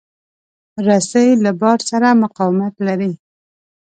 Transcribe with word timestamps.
رسۍ 0.87 1.29
له 1.43 1.51
بار 1.61 1.79
سره 1.89 2.09
مقاومت 2.23 2.73
لري. 2.87 3.13